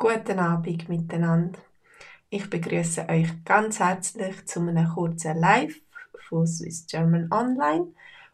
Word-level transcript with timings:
Guten 0.00 0.38
Abend 0.38 0.88
miteinander. 0.88 1.58
Ich 2.30 2.48
begrüße 2.48 3.08
euch 3.08 3.44
ganz 3.44 3.80
herzlich 3.80 4.46
zu 4.46 4.60
einem 4.60 4.90
kurzen 4.90 5.36
Live 5.40 5.74
von 6.28 6.46
Swiss 6.46 6.86
German 6.86 7.28
Online 7.32 7.88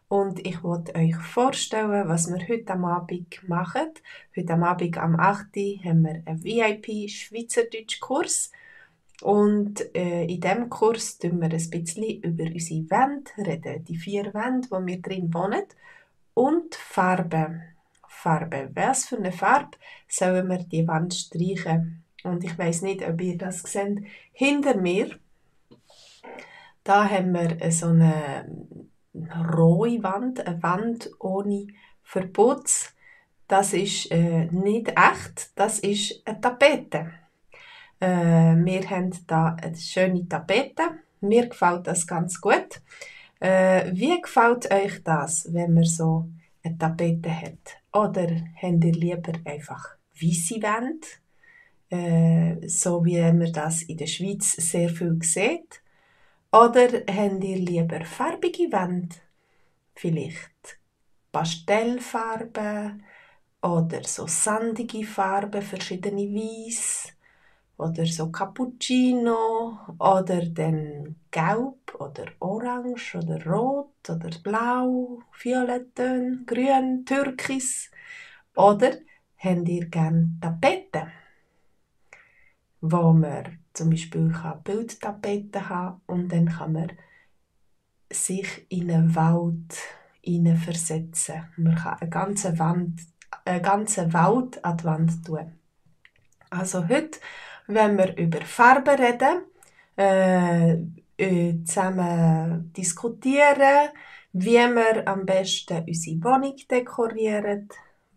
und 0.07 0.45
ich 0.45 0.61
wollte 0.61 0.93
euch 0.93 1.15
vorstellen, 1.15 2.07
was 2.07 2.27
wir 2.27 2.47
heute 2.47 2.73
am 2.73 2.85
Abend 2.85 3.49
machen. 3.49 3.89
Heute 4.37 4.53
am 4.53 4.63
Abend 4.63 4.95
am 4.99 5.19
8. 5.19 5.55
haben 5.83 6.03
wir 6.03 6.21
einen 6.27 6.43
VIP 6.43 7.09
Schweizerdeutsch 7.09 7.99
Kurs 7.99 8.51
und 9.23 9.83
äh, 9.95 10.25
in 10.25 10.39
diesem 10.39 10.69
Kurs 10.69 11.17
reden 11.23 11.41
wir 11.41 11.49
ein 11.49 11.69
bisschen 11.71 12.21
über 12.21 12.43
unsere 12.43 12.91
Wände 12.91 13.31
reden, 13.39 13.83
die 13.85 13.97
vier 13.97 14.31
Wände, 14.35 14.67
wo 14.69 14.85
wir 14.85 15.01
drin 15.01 15.33
wohnen 15.33 15.63
und 16.35 16.75
Farben. 16.75 17.74
Farbe. 18.25 18.71
Was 18.73 19.05
für 19.05 19.17
eine 19.17 19.31
Farbe 19.31 19.77
sollen 20.07 20.47
wir 20.47 20.57
die 20.57 20.87
Wand 20.87 21.13
streichen? 21.13 22.03
Und 22.23 22.43
ich 22.43 22.57
weiß 22.57 22.81
nicht, 22.81 23.07
ob 23.07 23.21
ihr 23.21 23.37
das 23.37 23.61
seht. 23.61 24.03
Hinter 24.31 24.75
mir, 24.77 25.11
da 26.83 27.07
haben 27.07 27.33
wir 27.33 27.71
so 27.71 27.89
eine 27.89 28.49
rohe 29.55 30.01
Wand, 30.01 30.45
eine 30.45 30.63
Wand 30.63 31.11
ohne 31.19 31.67
Verputz. 32.01 32.95
Das 33.47 33.73
ist 33.73 34.11
äh, 34.11 34.45
nicht 34.45 34.87
echt, 34.89 35.51
das 35.55 35.77
ist 35.79 36.23
eine 36.25 36.41
Tapete. 36.41 37.11
Äh, 37.99 38.55
wir 38.55 38.89
haben 38.89 39.11
da 39.27 39.55
eine 39.61 39.75
schöne 39.75 40.27
Tapete. 40.27 40.81
Mir 41.21 41.47
gefällt 41.47 41.85
das 41.85 42.07
ganz 42.07 42.41
gut. 42.41 42.81
Äh, 43.39 43.91
wie 43.93 44.19
gefällt 44.19 44.71
euch 44.71 45.03
das, 45.03 45.53
wenn 45.53 45.75
man 45.75 45.83
so 45.83 46.27
eine 46.65 46.77
Tapete 46.77 47.29
hat? 47.29 47.77
Oder 47.93 48.27
habt 48.61 48.83
ihr 48.83 48.93
lieber 48.93 49.33
einfach 49.45 49.97
weiße 50.19 50.61
Wände, 50.61 51.07
äh, 51.89 52.67
so 52.67 53.03
wie 53.05 53.21
man 53.21 53.51
das 53.51 53.83
in 53.83 53.97
der 53.97 54.07
Schweiz 54.07 54.53
sehr 54.53 54.89
viel 54.89 55.17
sieht? 55.21 55.81
Oder 56.51 57.03
habt 57.07 57.43
ihr 57.43 57.57
lieber 57.57 58.03
farbige 58.05 58.71
Wände? 58.71 59.15
Vielleicht 59.93 60.79
Pastellfarben 61.31 63.03
oder 63.61 64.03
so 64.03 64.27
sandige 64.27 65.05
Farben, 65.05 65.61
verschiedene 65.61 66.23
Weiß 66.33 67.14
oder 67.77 68.05
so 68.05 68.31
Cappuccino 68.31 69.77
oder 69.99 70.45
dann 70.45 71.15
Gelb 71.31 71.95
oder 71.99 72.25
Orange 72.39 73.17
oder 73.17 73.45
Rot 73.45 74.09
oder 74.09 74.29
Blau, 74.43 75.21
Violettön, 75.37 76.45
Grün, 76.45 77.05
Türkis 77.05 77.91
oder 78.55 78.91
habt 79.37 79.67
ihr 79.67 79.85
gerne 79.87 80.37
Tapeten, 80.41 81.11
wo 82.81 83.13
man 83.13 83.59
zum 83.73 83.89
Beispiel 83.89 84.33
Bildtapeten 84.63 85.69
haben 85.69 86.01
und 86.07 86.29
dann 86.29 86.47
kann 86.47 86.73
man 86.73 86.91
sich 88.11 88.65
in 88.69 88.91
einen 88.91 89.15
Wald 89.15 89.77
versetzen. 90.63 91.47
Man 91.57 91.75
kann 91.75 91.99
eine 91.99 92.09
ganze 92.09 92.57
Wand, 92.57 93.01
eine 93.43 93.61
ganze 93.61 94.13
Wald 94.13 94.63
an 94.63 94.77
die 94.77 94.83
Wand 94.85 95.25
tun. 95.25 95.59
Also 96.49 96.87
heute 96.87 97.19
wenn 97.67 97.97
wir 97.97 98.17
über 98.17 98.41
Farben 98.41 98.95
reden, 98.95 99.43
äh, 99.97 100.77
äh, 101.17 101.63
zusammen 101.63 102.71
diskutieren, 102.75 103.89
wie 104.33 104.57
wir 104.57 105.07
am 105.07 105.25
besten 105.25 105.85
unsere 105.87 106.23
Wohnung 106.23 106.55
dekorieren, 106.69 107.69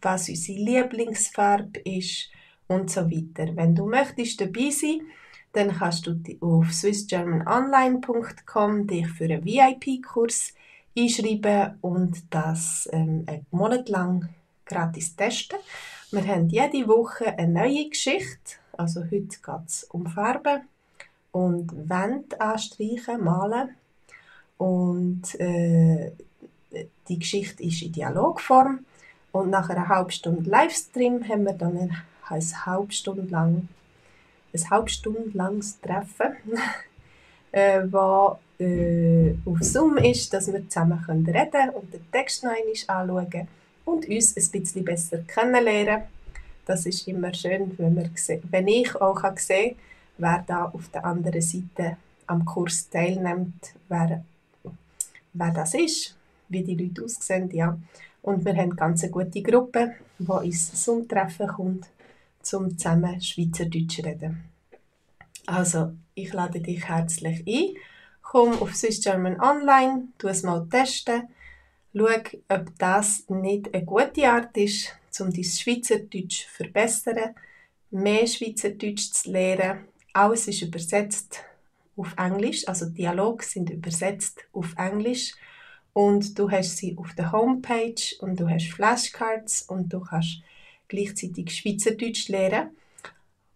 was 0.02 0.28
unsere 0.28 0.58
Lieblingsfarbe 0.58 1.78
ist 1.80 2.28
und 2.66 2.90
so 2.90 3.10
weiter. 3.10 3.54
Wenn 3.54 3.74
du 3.74 3.86
möchtest 3.86 4.40
dabei 4.40 4.70
sein, 4.70 5.00
dann 5.52 5.76
kannst 5.76 6.06
du 6.06 6.20
auf 6.40 6.72
swissgermanonline.com 6.72 8.86
dich 8.86 9.08
für 9.08 9.24
einen 9.24 9.44
VIP-Kurs 9.44 10.54
einschreiben 10.96 11.78
und 11.80 12.22
das 12.30 12.88
ähm, 12.92 13.24
einen 13.26 13.44
Monat 13.50 13.88
lang 13.88 14.28
gratis 14.66 15.16
testen. 15.16 15.58
Wir 16.10 16.26
haben 16.26 16.48
jede 16.48 16.86
Woche 16.88 17.38
eine 17.38 17.52
neue 17.52 17.88
Geschichte 17.88 18.56
also 18.78 19.02
heute 19.02 19.20
geht 19.20 19.66
es 19.66 19.84
um 19.84 20.06
Farben 20.06 20.62
und 21.32 21.72
Wände 21.88 22.40
anstreichen, 22.40 23.22
malen. 23.22 23.70
Und 24.56 25.38
äh, 25.40 26.12
die 27.08 27.18
Geschichte 27.18 27.62
ist 27.62 27.82
in 27.82 27.92
Dialogform. 27.92 28.84
Und 29.32 29.50
nach 29.50 29.68
einer 29.68 29.88
halben 29.88 30.10
Stunde 30.10 30.48
Livestream 30.48 31.28
haben 31.28 31.44
wir 31.44 31.52
dann 31.52 31.76
ein, 31.76 31.96
eine 32.28 32.66
halbe 32.66 32.92
Stunde 32.92 33.22
lang 33.30 33.68
ein 34.54 34.70
halbe 34.70 34.88
Stunde 34.88 35.30
langes 35.34 35.78
Treffen, 35.80 36.36
äh, 37.52 37.82
wo 37.90 38.38
äh, 38.58 39.34
auf 39.44 39.58
Zoom 39.60 39.98
ist, 39.98 40.32
dass 40.32 40.50
wir 40.50 40.66
zusammen 40.68 41.02
können 41.04 41.26
reden 41.26 41.70
und 41.70 41.92
den 41.92 42.10
Text 42.10 42.44
noch 42.44 42.52
einmal 42.52 43.20
anschauen 43.20 43.48
und 43.84 44.08
uns 44.08 44.36
ein 44.36 44.50
bisschen 44.50 44.84
besser 44.84 45.18
kennenlernen 45.18 46.04
das 46.68 46.84
ist 46.84 47.08
immer 47.08 47.32
schön, 47.32 47.76
wenn, 47.78 47.96
wir, 47.96 48.10
wenn 48.50 48.68
ich 48.68 48.94
auch 48.96 49.22
sehe, 49.36 49.76
wer 50.18 50.44
da 50.46 50.66
auf 50.66 50.90
der 50.90 51.04
anderen 51.04 51.40
Seite 51.40 51.96
am 52.26 52.44
Kurs 52.44 52.90
teilnimmt, 52.90 53.72
wer, 53.88 54.22
wer 55.32 55.50
das 55.50 55.72
ist, 55.72 56.14
wie 56.48 56.62
die 56.62 56.76
Leute 56.76 57.04
aussehen, 57.04 57.50
ja. 57.52 57.78
Und 58.20 58.44
wir 58.44 58.52
haben 58.52 58.72
eine 58.72 58.74
ganz 58.74 59.10
gute 59.10 59.42
Gruppe, 59.42 59.94
die 60.18 60.26
uns 60.26 60.84
zum 60.84 61.08
Treffen 61.08 61.48
kommt, 61.48 61.86
zum 62.42 62.76
zusammen 62.76 63.20
Schweizerdeutsch 63.20 64.04
reden. 64.04 64.44
Also, 65.46 65.92
ich 66.14 66.34
lade 66.34 66.60
dich 66.60 66.86
herzlich 66.86 67.44
ein. 67.46 67.76
Komm 68.20 68.60
auf 68.60 68.74
Swiss 68.74 69.00
German 69.00 69.40
Online, 69.40 70.08
tu 70.18 70.28
es 70.28 70.42
mal 70.42 70.66
testen. 70.68 71.28
Schau, 71.96 72.08
ob 72.48 72.78
das 72.78 73.24
nicht 73.28 73.72
eine 73.72 73.84
gute 73.86 74.28
Art 74.28 74.54
ist, 74.58 74.97
um 75.20 75.32
dein 75.32 75.44
Schweizerdeutsch 75.44 76.44
zu 76.44 76.50
verbessern, 76.50 77.34
mehr 77.90 78.26
Schweizerdeutsch 78.26 79.12
zu 79.12 79.30
lernen. 79.30 79.86
Alles 80.12 80.48
ist 80.48 80.62
übersetzt 80.62 81.44
auf 81.96 82.14
Englisch, 82.16 82.66
also 82.68 82.86
Dialoge 82.86 83.44
sind 83.44 83.70
übersetzt 83.70 84.40
auf 84.52 84.74
Englisch 84.76 85.34
und 85.92 86.38
du 86.38 86.50
hast 86.50 86.76
sie 86.76 86.96
auf 86.96 87.14
der 87.14 87.32
Homepage 87.32 88.16
und 88.20 88.38
du 88.38 88.48
hast 88.48 88.68
Flashcards 88.68 89.62
und 89.62 89.92
du 89.92 90.00
kannst 90.00 90.42
gleichzeitig 90.86 91.54
Schweizerdeutsch 91.54 92.28
lernen. 92.28 92.70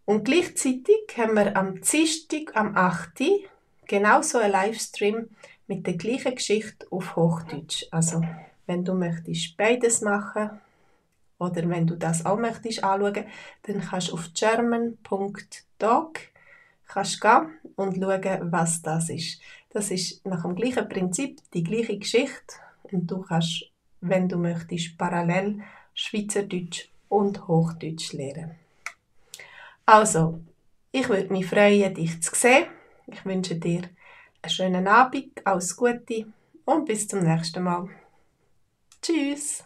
Und 0.05 0.25
gleichzeitig 0.25 1.15
haben 1.15 1.35
wir 1.35 1.55
am 1.55 1.79
Dienstag, 1.81 2.55
am 2.55 2.75
8. 2.75 3.21
genauso 3.87 4.39
einen 4.39 4.51
Livestream 4.51 5.29
mit 5.67 5.87
der 5.87 5.93
gleichen 5.93 6.35
Geschichte 6.35 6.85
auf 6.89 7.15
Hochdeutsch. 7.15 7.85
Also, 7.91 8.21
wenn 8.67 8.83
du 8.83 8.93
möchtest 8.93 9.55
beides 9.55 10.01
machen, 10.01 10.59
oder 11.43 11.69
wenn 11.69 11.87
du 11.87 11.95
das 11.95 12.25
auch 12.25 12.37
möchtest 12.37 12.83
anschauen, 12.83 13.25
dann 13.63 13.81
kannst 13.81 14.09
du 14.09 14.13
auf 14.13 14.29
german.doc 14.33 16.19
gehen 16.93 17.59
und 17.75 17.95
schauen, 17.97 18.51
was 18.51 18.81
das 18.81 19.09
ist. 19.09 19.41
Das 19.71 19.91
ist 19.91 20.25
nach 20.25 20.43
dem 20.43 20.55
gleichen 20.55 20.87
Prinzip 20.87 21.39
die 21.53 21.63
gleiche 21.63 21.97
Geschichte 21.97 22.55
und 22.83 23.07
du 23.09 23.21
kannst, 23.21 23.65
wenn 24.01 24.29
du 24.29 24.37
möchtest, 24.37 24.97
parallel 24.97 25.61
Schweizerdeutsch 25.93 26.89
und 27.09 27.47
Hochdeutsch 27.47 28.13
lernen. 28.13 28.55
Also, 29.85 30.39
ich 30.91 31.09
würde 31.09 31.33
mich 31.33 31.47
freuen, 31.47 31.93
dich 31.93 32.21
zu 32.21 32.35
sehen. 32.35 32.67
Ich 33.07 33.25
wünsche 33.25 33.55
dir 33.55 33.89
einen 34.41 34.49
schönen 34.49 34.87
Abend, 34.87 35.45
alles 35.45 35.75
Gute 35.75 36.27
und 36.65 36.85
bis 36.85 37.07
zum 37.07 37.19
nächsten 37.23 37.63
Mal. 37.63 37.89
Tschüss! 39.01 39.63